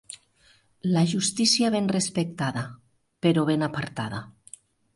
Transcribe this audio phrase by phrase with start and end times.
[0.95, 2.65] La justícia ben respectada,
[3.27, 4.27] però ben apartada.